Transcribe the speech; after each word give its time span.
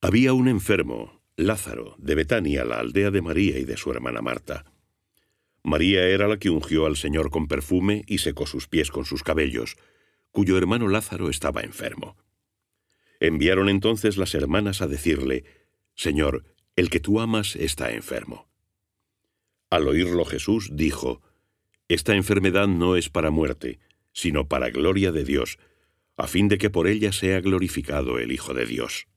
Había 0.00 0.32
un 0.32 0.46
enfermo, 0.46 1.20
Lázaro, 1.34 1.96
de 1.98 2.14
Betania, 2.14 2.64
la 2.64 2.78
aldea 2.78 3.10
de 3.10 3.20
María 3.20 3.58
y 3.58 3.64
de 3.64 3.76
su 3.76 3.90
hermana 3.90 4.22
Marta. 4.22 4.64
María 5.64 6.06
era 6.06 6.28
la 6.28 6.38
que 6.38 6.50
ungió 6.50 6.86
al 6.86 6.96
Señor 6.96 7.30
con 7.30 7.48
perfume 7.48 8.04
y 8.06 8.18
secó 8.18 8.46
sus 8.46 8.68
pies 8.68 8.92
con 8.92 9.04
sus 9.04 9.24
cabellos, 9.24 9.76
cuyo 10.30 10.56
hermano 10.56 10.86
Lázaro 10.86 11.28
estaba 11.28 11.62
enfermo. 11.62 12.16
Enviaron 13.18 13.68
entonces 13.68 14.16
las 14.18 14.36
hermanas 14.36 14.82
a 14.82 14.86
decirle, 14.86 15.44
Señor, 15.96 16.44
el 16.76 16.90
que 16.90 17.00
tú 17.00 17.18
amas 17.18 17.56
está 17.56 17.90
enfermo. 17.90 18.48
Al 19.68 19.88
oírlo 19.88 20.24
Jesús 20.24 20.70
dijo, 20.74 21.22
Esta 21.88 22.14
enfermedad 22.14 22.68
no 22.68 22.94
es 22.94 23.08
para 23.08 23.32
muerte, 23.32 23.80
sino 24.12 24.46
para 24.46 24.70
gloria 24.70 25.10
de 25.10 25.24
Dios, 25.24 25.58
a 26.16 26.28
fin 26.28 26.46
de 26.46 26.58
que 26.58 26.70
por 26.70 26.86
ella 26.86 27.10
sea 27.10 27.40
glorificado 27.40 28.20
el 28.20 28.30
Hijo 28.30 28.54
de 28.54 28.64
Dios. 28.64 29.08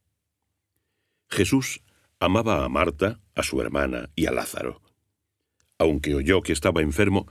Jesús 1.31 1.81
amaba 2.19 2.65
a 2.65 2.69
Marta, 2.69 3.21
a 3.35 3.43
su 3.43 3.61
hermana 3.61 4.09
y 4.15 4.25
a 4.25 4.31
Lázaro. 4.31 4.81
Aunque 5.77 6.13
oyó 6.13 6.41
que 6.41 6.51
estaba 6.51 6.81
enfermo, 6.81 7.25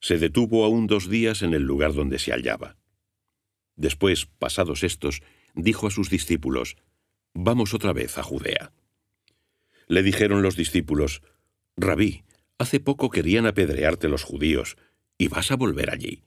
se 0.00 0.18
detuvo 0.18 0.64
aún 0.64 0.86
dos 0.86 1.10
días 1.10 1.42
en 1.42 1.52
el 1.52 1.62
lugar 1.64 1.92
donde 1.92 2.18
se 2.18 2.30
hallaba. 2.32 2.76
Después, 3.76 4.26
pasados 4.26 4.84
estos, 4.84 5.22
dijo 5.54 5.88
a 5.88 5.90
sus 5.90 6.08
discípulos, 6.08 6.76
Vamos 7.34 7.74
otra 7.74 7.92
vez 7.92 8.18
a 8.18 8.22
Judea. 8.22 8.72
Le 9.88 10.02
dijeron 10.02 10.42
los 10.42 10.56
discípulos, 10.56 11.22
Rabí, 11.76 12.24
hace 12.58 12.80
poco 12.80 13.10
querían 13.10 13.46
apedrearte 13.46 14.08
los 14.08 14.22
judíos, 14.22 14.76
¿y 15.18 15.28
vas 15.28 15.50
a 15.50 15.56
volver 15.56 15.90
allí? 15.90 16.22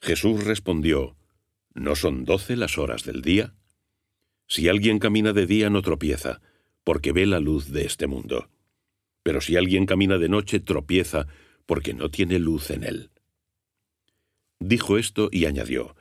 Jesús 0.00 0.44
respondió, 0.44 1.16
¿No 1.74 1.96
son 1.96 2.24
doce 2.24 2.56
las 2.56 2.78
horas 2.78 3.04
del 3.04 3.22
día? 3.22 3.54
Si 4.50 4.68
alguien 4.68 4.98
camina 4.98 5.32
de 5.32 5.46
día 5.46 5.70
no 5.70 5.80
tropieza, 5.80 6.40
porque 6.82 7.12
ve 7.12 7.24
la 7.24 7.38
luz 7.38 7.70
de 7.70 7.84
este 7.86 8.08
mundo. 8.08 8.50
Pero 9.22 9.40
si 9.40 9.54
alguien 9.54 9.86
camina 9.86 10.18
de 10.18 10.28
noche 10.28 10.58
tropieza, 10.58 11.28
porque 11.66 11.94
no 11.94 12.10
tiene 12.10 12.40
luz 12.40 12.72
en 12.72 12.82
él. 12.82 13.10
Dijo 14.58 14.98
esto 14.98 15.28
y 15.30 15.44
añadió, 15.44 15.94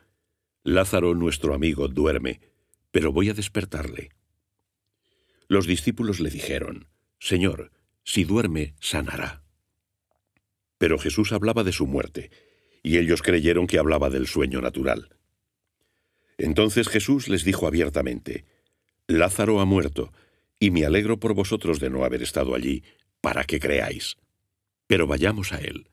Lázaro 0.63 1.13
nuestro 1.13 1.53
amigo 1.53 1.89
duerme, 1.89 2.41
pero 2.89 3.11
voy 3.11 3.29
a 3.29 3.35
despertarle. 3.35 4.09
Los 5.47 5.67
discípulos 5.67 6.19
le 6.19 6.31
dijeron, 6.31 6.87
Señor, 7.19 7.71
si 8.03 8.23
duerme, 8.23 8.73
sanará. 8.79 9.43
Pero 10.79 10.97
Jesús 10.97 11.33
hablaba 11.33 11.63
de 11.63 11.71
su 11.71 11.85
muerte, 11.85 12.31
y 12.81 12.97
ellos 12.97 13.21
creyeron 13.21 13.67
que 13.67 13.77
hablaba 13.77 14.09
del 14.09 14.25
sueño 14.25 14.59
natural. 14.59 15.18
Entonces 16.39 16.87
Jesús 16.87 17.29
les 17.29 17.43
dijo 17.43 17.67
abiertamente, 17.67 18.45
Lázaro 19.05 19.59
ha 19.59 19.65
muerto, 19.65 20.11
y 20.59 20.71
me 20.71 20.85
alegro 20.85 21.19
por 21.19 21.35
vosotros 21.35 21.79
de 21.79 21.91
no 21.91 22.03
haber 22.03 22.23
estado 22.23 22.55
allí, 22.55 22.83
para 23.21 23.43
que 23.43 23.59
creáis. 23.59 24.17
Pero 24.87 25.05
vayamos 25.05 25.53
a 25.53 25.59
él. 25.59 25.89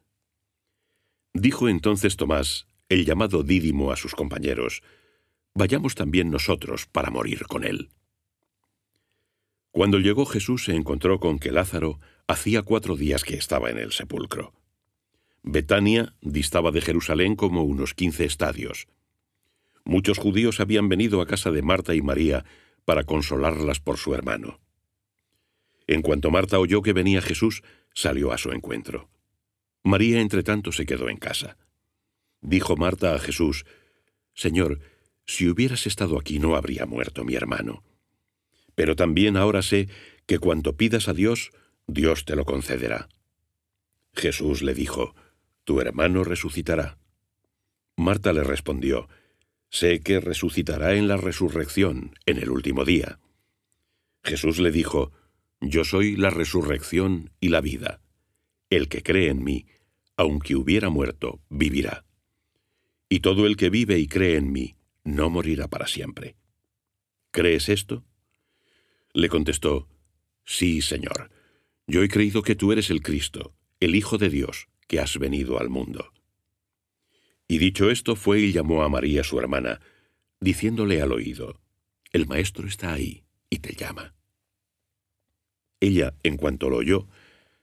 Dijo 1.34 1.68
entonces 1.68 2.16
Tomás, 2.16 2.66
el 2.88 3.04
llamado 3.04 3.42
Dídimo, 3.42 3.92
a 3.92 3.96
sus 3.96 4.14
compañeros, 4.14 4.82
Vayamos 5.58 5.94
también 5.94 6.30
nosotros 6.30 6.84
para 6.84 7.10
morir 7.10 7.46
con 7.46 7.64
él. 7.64 7.88
Cuando 9.70 9.98
llegó 9.98 10.26
Jesús 10.26 10.66
se 10.66 10.74
encontró 10.74 11.18
con 11.18 11.38
que 11.38 11.50
Lázaro 11.50 11.98
hacía 12.26 12.60
cuatro 12.60 12.94
días 12.94 13.24
que 13.24 13.36
estaba 13.36 13.70
en 13.70 13.78
el 13.78 13.92
sepulcro. 13.92 14.52
Betania 15.42 16.14
distaba 16.20 16.72
de 16.72 16.82
Jerusalén 16.82 17.36
como 17.36 17.62
unos 17.62 17.94
quince 17.94 18.26
estadios. 18.26 18.86
Muchos 19.86 20.18
judíos 20.18 20.58
habían 20.58 20.88
venido 20.88 21.20
a 21.20 21.26
casa 21.28 21.52
de 21.52 21.62
Marta 21.62 21.94
y 21.94 22.02
María 22.02 22.44
para 22.84 23.04
consolarlas 23.04 23.78
por 23.78 23.98
su 23.98 24.14
hermano. 24.14 24.58
En 25.86 26.02
cuanto 26.02 26.32
Marta 26.32 26.58
oyó 26.58 26.82
que 26.82 26.92
venía 26.92 27.22
Jesús, 27.22 27.62
salió 27.94 28.32
a 28.32 28.38
su 28.38 28.50
encuentro. 28.50 29.08
María, 29.84 30.20
entretanto, 30.20 30.72
se 30.72 30.86
quedó 30.86 31.08
en 31.08 31.18
casa. 31.18 31.56
Dijo 32.40 32.76
Marta 32.76 33.14
a 33.14 33.20
Jesús, 33.20 33.64
Señor, 34.34 34.80
si 35.24 35.48
hubieras 35.48 35.86
estado 35.86 36.18
aquí 36.18 36.40
no 36.40 36.56
habría 36.56 36.84
muerto 36.84 37.24
mi 37.24 37.36
hermano. 37.36 37.84
Pero 38.74 38.96
también 38.96 39.36
ahora 39.36 39.62
sé 39.62 39.88
que 40.26 40.40
cuanto 40.40 40.76
pidas 40.76 41.06
a 41.06 41.12
Dios, 41.12 41.52
Dios 41.86 42.24
te 42.24 42.34
lo 42.34 42.44
concederá. 42.44 43.08
Jesús 44.14 44.62
le 44.62 44.74
dijo, 44.74 45.14
Tu 45.62 45.80
hermano 45.80 46.24
resucitará. 46.24 46.98
Marta 47.94 48.32
le 48.32 48.42
respondió, 48.42 49.08
Sé 49.78 50.00
que 50.00 50.20
resucitará 50.20 50.94
en 50.94 51.06
la 51.06 51.18
resurrección, 51.18 52.14
en 52.24 52.38
el 52.38 52.48
último 52.48 52.86
día. 52.86 53.20
Jesús 54.24 54.58
le 54.58 54.70
dijo, 54.70 55.12
Yo 55.60 55.84
soy 55.84 56.16
la 56.16 56.30
resurrección 56.30 57.30
y 57.40 57.50
la 57.50 57.60
vida. 57.60 58.00
El 58.70 58.88
que 58.88 59.02
cree 59.02 59.28
en 59.28 59.44
mí, 59.44 59.66
aunque 60.16 60.56
hubiera 60.56 60.88
muerto, 60.88 61.42
vivirá. 61.50 62.06
Y 63.10 63.20
todo 63.20 63.46
el 63.46 63.58
que 63.58 63.68
vive 63.68 63.98
y 63.98 64.06
cree 64.06 64.38
en 64.38 64.50
mí, 64.50 64.76
no 65.04 65.28
morirá 65.28 65.68
para 65.68 65.86
siempre. 65.86 66.36
¿Crees 67.30 67.68
esto? 67.68 68.02
Le 69.12 69.28
contestó, 69.28 69.90
Sí, 70.46 70.80
Señor, 70.80 71.30
yo 71.86 72.02
he 72.02 72.08
creído 72.08 72.40
que 72.40 72.54
tú 72.54 72.72
eres 72.72 72.88
el 72.88 73.02
Cristo, 73.02 73.52
el 73.80 73.94
Hijo 73.94 74.16
de 74.16 74.30
Dios, 74.30 74.68
que 74.88 75.00
has 75.00 75.18
venido 75.18 75.60
al 75.60 75.68
mundo. 75.68 76.14
Y 77.48 77.58
dicho 77.58 77.90
esto 77.90 78.16
fue 78.16 78.40
y 78.40 78.52
llamó 78.52 78.82
a 78.82 78.88
María 78.88 79.22
su 79.22 79.38
hermana, 79.38 79.80
diciéndole 80.40 81.00
al 81.00 81.12
oído, 81.12 81.60
El 82.12 82.26
Maestro 82.26 82.66
está 82.66 82.92
ahí 82.92 83.24
y 83.50 83.58
te 83.58 83.74
llama. 83.74 84.14
Ella, 85.80 86.14
en 86.22 86.36
cuanto 86.36 86.70
lo 86.70 86.78
oyó, 86.78 87.08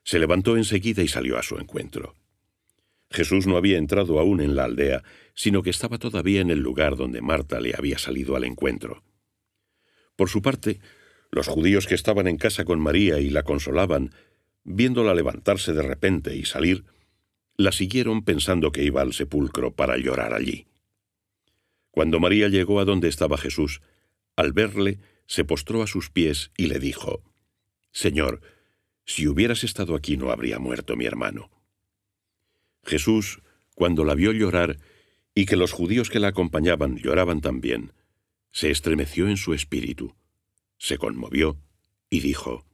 se 0.03 0.19
levantó 0.19 0.57
enseguida 0.57 1.01
y 1.01 1.07
salió 1.07 1.37
a 1.37 1.43
su 1.43 1.57
encuentro. 1.57 2.15
Jesús 3.09 3.45
no 3.45 3.57
había 3.57 3.77
entrado 3.77 4.19
aún 4.19 4.41
en 4.41 4.55
la 4.55 4.65
aldea, 4.65 5.03
sino 5.35 5.61
que 5.61 5.69
estaba 5.69 5.99
todavía 5.99 6.41
en 6.41 6.49
el 6.49 6.59
lugar 6.59 6.95
donde 6.95 7.21
Marta 7.21 7.59
le 7.59 7.73
había 7.77 7.97
salido 7.97 8.35
al 8.35 8.43
encuentro. 8.43 9.03
Por 10.15 10.29
su 10.29 10.41
parte, 10.41 10.79
los 11.31 11.47
judíos 11.47 11.87
que 11.87 11.95
estaban 11.95 12.27
en 12.27 12.37
casa 12.37 12.65
con 12.65 12.79
María 12.79 13.19
y 13.19 13.29
la 13.29 13.43
consolaban, 13.43 14.13
viéndola 14.63 15.13
levantarse 15.13 15.73
de 15.73 15.81
repente 15.81 16.35
y 16.35 16.45
salir, 16.45 16.85
la 17.55 17.71
siguieron 17.71 18.23
pensando 18.23 18.71
que 18.71 18.83
iba 18.83 19.01
al 19.01 19.13
sepulcro 19.13 19.75
para 19.75 19.97
llorar 19.97 20.33
allí. 20.33 20.67
Cuando 21.91 22.19
María 22.19 22.47
llegó 22.47 22.79
a 22.79 22.85
donde 22.85 23.07
estaba 23.07 23.37
Jesús, 23.37 23.81
al 24.35 24.53
verle, 24.53 24.99
se 25.27 25.45
postró 25.45 25.83
a 25.83 25.87
sus 25.87 26.09
pies 26.09 26.51
y 26.57 26.67
le 26.67 26.79
dijo, 26.79 27.23
Señor, 27.91 28.41
si 29.05 29.27
hubieras 29.27 29.63
estado 29.63 29.95
aquí 29.95 30.17
no 30.17 30.31
habría 30.31 30.59
muerto 30.59 30.95
mi 30.95 31.05
hermano. 31.05 31.51
Jesús, 32.83 33.41
cuando 33.75 34.03
la 34.03 34.15
vio 34.15 34.31
llorar, 34.31 34.79
y 35.35 35.45
que 35.45 35.55
los 35.55 35.71
judíos 35.71 36.09
que 36.09 36.19
la 36.19 36.29
acompañaban 36.29 36.97
lloraban 36.97 37.41
también, 37.41 37.93
se 38.51 38.71
estremeció 38.71 39.27
en 39.27 39.37
su 39.37 39.53
espíritu 39.53 40.15
se 40.83 40.97
conmovió 40.97 41.57
y 42.09 42.19
dijo, 42.19 42.65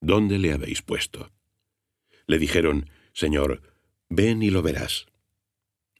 ¿Dónde 0.00 0.38
le 0.38 0.54
habéis 0.54 0.80
puesto? 0.80 1.30
Le 2.26 2.38
dijeron, 2.38 2.88
Señor, 3.12 3.60
ven 4.08 4.42
y 4.42 4.50
lo 4.50 4.62
verás. 4.62 5.06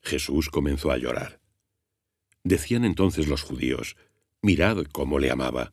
Jesús 0.03 0.49
comenzó 0.49 0.91
a 0.91 0.99
llorar. 0.99 1.41
Decían 2.45 2.85
entonces 2.85 3.29
los 3.29 3.43
judíos, 3.43 3.97
Mirad 4.41 4.85
cómo 4.93 5.19
le 5.19 5.31
amaba. 5.31 5.73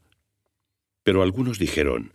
Pero 1.03 1.22
algunos 1.22 1.59
dijeron, 1.59 2.13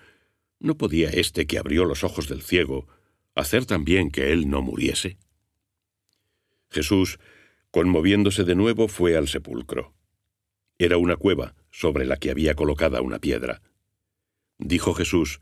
¿no 0.59 0.77
podía 0.77 1.09
éste 1.11 1.47
que 1.47 1.59
abrió 1.59 1.85
los 1.85 2.03
ojos 2.03 2.29
del 2.29 2.43
ciego 2.43 2.89
hacer 3.37 3.67
también 3.67 4.11
que 4.11 4.33
él 4.33 4.51
no 4.51 4.61
muriese? 4.61 5.17
Jesús, 6.71 7.21
conmoviéndose 7.71 8.45
de 8.45 8.57
nuevo, 8.57 8.89
fue 8.89 9.17
al 9.17 9.29
sepulcro. 9.29 9.95
Era 10.79 10.97
una 10.97 11.17
cueva 11.17 11.55
sobre 11.71 12.05
la 12.05 12.17
que 12.17 12.31
había 12.31 12.55
colocada 12.55 13.01
una 13.01 13.21
piedra. 13.21 13.63
Dijo 14.59 14.93
Jesús, 14.95 15.41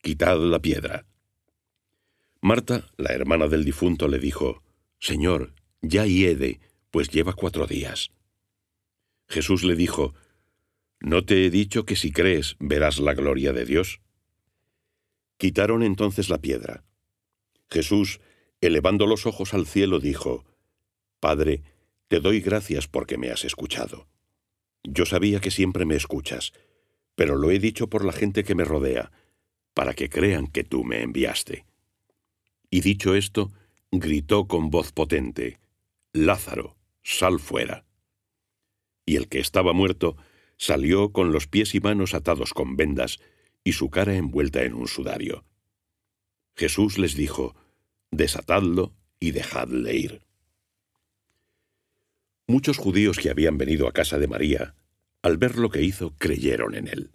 Quitad 0.00 0.38
la 0.38 0.60
piedra. 0.60 1.04
Marta, 2.40 2.90
la 2.96 3.12
hermana 3.12 3.48
del 3.48 3.64
difunto, 3.64 4.06
le 4.08 4.18
dijo, 4.18 4.62
Señor, 5.00 5.54
ya 5.82 6.06
hiede, 6.06 6.60
pues 6.90 7.08
lleva 7.08 7.32
cuatro 7.32 7.66
días. 7.66 8.10
Jesús 9.28 9.64
le 9.64 9.74
dijo, 9.74 10.14
¿No 11.00 11.24
te 11.24 11.46
he 11.46 11.50
dicho 11.50 11.84
que 11.84 11.94
si 11.94 12.10
crees 12.10 12.56
verás 12.58 12.98
la 12.98 13.14
gloria 13.14 13.52
de 13.52 13.64
Dios? 13.64 14.00
Quitaron 15.36 15.84
entonces 15.84 16.28
la 16.28 16.38
piedra. 16.38 16.84
Jesús, 17.70 18.20
elevando 18.60 19.06
los 19.06 19.24
ojos 19.26 19.54
al 19.54 19.66
cielo, 19.66 20.00
dijo, 20.00 20.44
Padre, 21.20 21.62
te 22.08 22.18
doy 22.18 22.40
gracias 22.40 22.88
porque 22.88 23.18
me 23.18 23.30
has 23.30 23.44
escuchado. 23.44 24.08
Yo 24.82 25.06
sabía 25.06 25.40
que 25.40 25.52
siempre 25.52 25.84
me 25.84 25.94
escuchas, 25.94 26.52
pero 27.14 27.36
lo 27.36 27.50
he 27.50 27.60
dicho 27.60 27.88
por 27.88 28.04
la 28.04 28.12
gente 28.12 28.42
que 28.42 28.56
me 28.56 28.64
rodea, 28.64 29.12
para 29.74 29.94
que 29.94 30.08
crean 30.08 30.48
que 30.48 30.64
tú 30.64 30.82
me 30.82 31.02
enviaste. 31.02 31.67
Y 32.70 32.80
dicho 32.80 33.14
esto, 33.14 33.52
gritó 33.90 34.46
con 34.46 34.70
voz 34.70 34.92
potente, 34.92 35.58
Lázaro, 36.12 36.76
sal 37.02 37.40
fuera. 37.40 37.84
Y 39.06 39.16
el 39.16 39.28
que 39.28 39.40
estaba 39.40 39.72
muerto 39.72 40.16
salió 40.56 41.12
con 41.12 41.32
los 41.32 41.46
pies 41.46 41.74
y 41.74 41.80
manos 41.80 42.14
atados 42.14 42.52
con 42.52 42.76
vendas 42.76 43.18
y 43.64 43.72
su 43.72 43.90
cara 43.90 44.16
envuelta 44.16 44.62
en 44.64 44.74
un 44.74 44.88
sudario. 44.88 45.44
Jesús 46.56 46.98
les 46.98 47.14
dijo, 47.14 47.54
Desatadlo 48.10 48.94
y 49.20 49.30
dejadle 49.30 49.96
ir. 49.96 50.22
Muchos 52.46 52.78
judíos 52.78 53.18
que 53.18 53.30
habían 53.30 53.58
venido 53.58 53.86
a 53.86 53.92
casa 53.92 54.18
de 54.18 54.26
María, 54.26 54.74
al 55.22 55.36
ver 55.36 55.56
lo 55.56 55.70
que 55.70 55.82
hizo, 55.82 56.14
creyeron 56.16 56.74
en 56.74 56.88
él. 56.88 57.10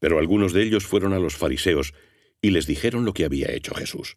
Pero 0.00 0.18
algunos 0.18 0.52
de 0.52 0.64
ellos 0.64 0.84
fueron 0.84 1.12
a 1.12 1.20
los 1.20 1.36
fariseos 1.36 1.94
y 2.40 2.50
les 2.50 2.66
dijeron 2.66 3.04
lo 3.04 3.14
que 3.14 3.24
había 3.24 3.52
hecho 3.52 3.74
Jesús. 3.74 4.16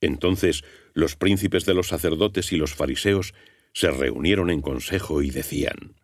Entonces 0.00 0.64
los 0.94 1.16
príncipes 1.16 1.64
de 1.64 1.74
los 1.74 1.88
sacerdotes 1.88 2.52
y 2.52 2.56
los 2.56 2.74
fariseos 2.74 3.34
se 3.72 3.90
reunieron 3.90 4.50
en 4.50 4.62
consejo 4.62 5.22
y 5.22 5.30
decían, 5.30 5.94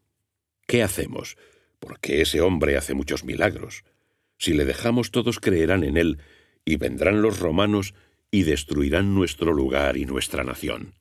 ¿Qué 0.66 0.82
hacemos? 0.82 1.36
Porque 1.78 2.20
ese 2.20 2.40
hombre 2.40 2.76
hace 2.76 2.94
muchos 2.94 3.24
milagros. 3.24 3.84
Si 4.38 4.52
le 4.52 4.64
dejamos 4.64 5.10
todos 5.10 5.40
creerán 5.40 5.84
en 5.84 5.96
él, 5.96 6.18
y 6.64 6.76
vendrán 6.76 7.22
los 7.22 7.40
romanos 7.40 7.94
y 8.30 8.44
destruirán 8.44 9.14
nuestro 9.14 9.52
lugar 9.52 9.96
y 9.96 10.04
nuestra 10.04 10.44
nación. 10.44 10.94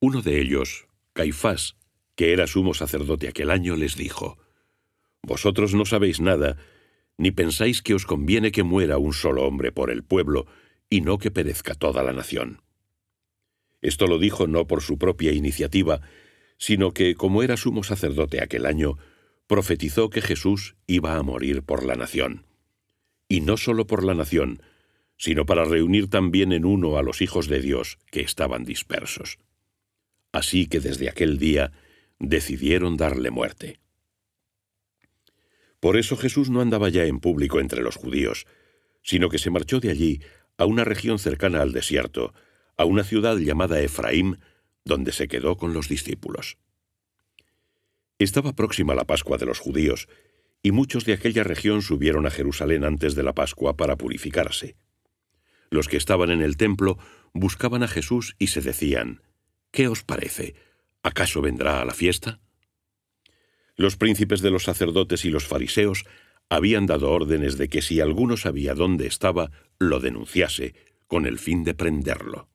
Uno 0.00 0.22
de 0.22 0.40
ellos, 0.40 0.86
Caifás, 1.14 1.76
que 2.14 2.32
era 2.32 2.46
sumo 2.46 2.74
sacerdote 2.74 3.28
aquel 3.28 3.50
año, 3.50 3.76
les 3.76 3.96
dijo, 3.96 4.38
Vosotros 5.22 5.74
no 5.74 5.86
sabéis 5.86 6.20
nada, 6.20 6.58
ni 7.16 7.30
pensáis 7.30 7.82
que 7.82 7.94
os 7.94 8.04
conviene 8.04 8.52
que 8.52 8.62
muera 8.62 8.98
un 8.98 9.12
solo 9.12 9.46
hombre 9.46 9.72
por 9.72 9.90
el 9.90 10.04
pueblo, 10.04 10.46
y 10.94 11.00
no 11.00 11.18
que 11.18 11.32
perezca 11.32 11.74
toda 11.74 12.04
la 12.04 12.12
nación. 12.12 12.62
Esto 13.82 14.06
lo 14.06 14.20
dijo 14.20 14.46
no 14.46 14.68
por 14.68 14.80
su 14.80 14.96
propia 14.96 15.32
iniciativa, 15.32 16.02
sino 16.56 16.92
que, 16.92 17.16
como 17.16 17.42
era 17.42 17.56
sumo 17.56 17.82
sacerdote 17.82 18.40
aquel 18.40 18.64
año, 18.64 18.96
profetizó 19.48 20.08
que 20.08 20.22
Jesús 20.22 20.76
iba 20.86 21.16
a 21.16 21.22
morir 21.24 21.64
por 21.64 21.84
la 21.84 21.96
nación. 21.96 22.46
Y 23.26 23.40
no 23.40 23.56
solo 23.56 23.88
por 23.88 24.04
la 24.04 24.14
nación, 24.14 24.62
sino 25.16 25.46
para 25.46 25.64
reunir 25.64 26.08
también 26.08 26.52
en 26.52 26.64
uno 26.64 26.96
a 26.96 27.02
los 27.02 27.22
hijos 27.22 27.48
de 27.48 27.60
Dios 27.60 27.98
que 28.12 28.20
estaban 28.20 28.62
dispersos. 28.62 29.38
Así 30.30 30.68
que 30.68 30.78
desde 30.78 31.08
aquel 31.08 31.38
día 31.38 31.72
decidieron 32.20 32.96
darle 32.96 33.32
muerte. 33.32 33.80
Por 35.80 35.96
eso 35.96 36.16
Jesús 36.16 36.50
no 36.50 36.60
andaba 36.60 36.88
ya 36.88 37.04
en 37.04 37.18
público 37.18 37.58
entre 37.58 37.82
los 37.82 37.96
judíos, 37.96 38.46
sino 39.02 39.28
que 39.28 39.40
se 39.40 39.50
marchó 39.50 39.80
de 39.80 39.90
allí 39.90 40.20
a 40.56 40.66
una 40.66 40.84
región 40.84 41.18
cercana 41.18 41.62
al 41.62 41.72
desierto, 41.72 42.34
a 42.76 42.84
una 42.84 43.04
ciudad 43.04 43.36
llamada 43.36 43.80
Efraín, 43.80 44.38
donde 44.84 45.12
se 45.12 45.28
quedó 45.28 45.56
con 45.56 45.72
los 45.72 45.88
discípulos. 45.88 46.58
Estaba 48.18 48.54
próxima 48.54 48.94
la 48.94 49.04
Pascua 49.04 49.38
de 49.38 49.46
los 49.46 49.58
judíos, 49.58 50.08
y 50.62 50.72
muchos 50.72 51.04
de 51.04 51.12
aquella 51.12 51.44
región 51.44 51.82
subieron 51.82 52.26
a 52.26 52.30
Jerusalén 52.30 52.84
antes 52.84 53.14
de 53.14 53.22
la 53.22 53.34
Pascua 53.34 53.76
para 53.76 53.96
purificarse. 53.96 54.76
Los 55.70 55.88
que 55.88 55.96
estaban 55.96 56.30
en 56.30 56.40
el 56.40 56.56
templo 56.56 56.98
buscaban 57.32 57.82
a 57.82 57.88
Jesús 57.88 58.36
y 58.38 58.46
se 58.48 58.60
decían, 58.60 59.20
¿Qué 59.70 59.88
os 59.88 60.04
parece? 60.04 60.54
¿Acaso 61.02 61.42
vendrá 61.42 61.80
a 61.80 61.84
la 61.84 61.92
fiesta? 61.92 62.40
Los 63.76 63.96
príncipes 63.96 64.40
de 64.40 64.50
los 64.50 64.62
sacerdotes 64.62 65.24
y 65.24 65.30
los 65.30 65.46
fariseos 65.46 66.04
habían 66.48 66.86
dado 66.86 67.10
órdenes 67.10 67.58
de 67.58 67.68
que 67.68 67.82
si 67.82 68.00
alguno 68.00 68.36
sabía 68.36 68.74
dónde 68.74 69.06
estaba, 69.06 69.50
lo 69.78 70.00
denunciase, 70.00 70.74
con 71.06 71.26
el 71.26 71.38
fin 71.38 71.64
de 71.64 71.74
prenderlo. 71.74 72.48